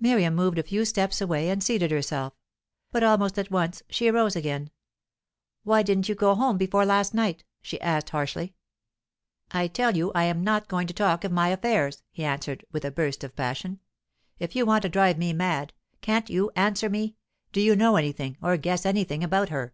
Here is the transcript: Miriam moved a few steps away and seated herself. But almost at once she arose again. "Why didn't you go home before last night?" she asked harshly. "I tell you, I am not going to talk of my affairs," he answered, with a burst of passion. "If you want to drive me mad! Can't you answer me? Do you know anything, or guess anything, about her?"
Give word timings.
Miriam 0.00 0.34
moved 0.34 0.58
a 0.58 0.64
few 0.64 0.84
steps 0.84 1.20
away 1.20 1.48
and 1.48 1.62
seated 1.62 1.92
herself. 1.92 2.32
But 2.90 3.04
almost 3.04 3.38
at 3.38 3.52
once 3.52 3.84
she 3.88 4.08
arose 4.08 4.34
again. 4.34 4.70
"Why 5.62 5.84
didn't 5.84 6.08
you 6.08 6.16
go 6.16 6.34
home 6.34 6.58
before 6.58 6.84
last 6.84 7.14
night?" 7.14 7.44
she 7.62 7.80
asked 7.80 8.10
harshly. 8.10 8.56
"I 9.52 9.68
tell 9.68 9.96
you, 9.96 10.10
I 10.12 10.24
am 10.24 10.42
not 10.42 10.66
going 10.66 10.88
to 10.88 10.92
talk 10.92 11.22
of 11.22 11.30
my 11.30 11.50
affairs," 11.50 12.02
he 12.10 12.24
answered, 12.24 12.64
with 12.72 12.84
a 12.84 12.90
burst 12.90 13.22
of 13.22 13.36
passion. 13.36 13.78
"If 14.40 14.56
you 14.56 14.66
want 14.66 14.82
to 14.82 14.88
drive 14.88 15.18
me 15.18 15.32
mad! 15.32 15.72
Can't 16.00 16.28
you 16.28 16.50
answer 16.56 16.90
me? 16.90 17.14
Do 17.52 17.60
you 17.60 17.76
know 17.76 17.94
anything, 17.94 18.38
or 18.42 18.56
guess 18.56 18.84
anything, 18.84 19.22
about 19.22 19.50
her?" 19.50 19.72